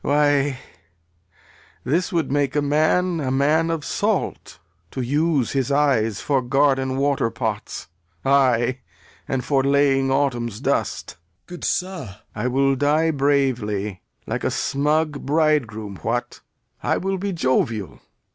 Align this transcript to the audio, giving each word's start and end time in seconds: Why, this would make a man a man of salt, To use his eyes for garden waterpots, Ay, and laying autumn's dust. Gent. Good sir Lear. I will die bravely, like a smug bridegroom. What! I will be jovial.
Why, 0.03 0.57
this 1.83 2.11
would 2.11 2.31
make 2.31 2.55
a 2.55 2.61
man 2.63 3.19
a 3.19 3.29
man 3.29 3.69
of 3.69 3.85
salt, 3.85 4.57
To 4.89 5.01
use 5.01 5.51
his 5.51 5.71
eyes 5.71 6.21
for 6.21 6.41
garden 6.41 6.97
waterpots, 6.97 7.85
Ay, 8.25 8.79
and 9.27 9.47
laying 9.47 10.09
autumn's 10.09 10.59
dust. 10.59 11.07
Gent. 11.09 11.17
Good 11.45 11.63
sir 11.65 11.99
Lear. 11.99 12.17
I 12.33 12.47
will 12.47 12.75
die 12.75 13.11
bravely, 13.11 14.01
like 14.25 14.43
a 14.43 14.49
smug 14.49 15.23
bridegroom. 15.23 15.97
What! 15.97 16.41
I 16.81 16.97
will 16.97 17.19
be 17.19 17.31
jovial. 17.31 17.99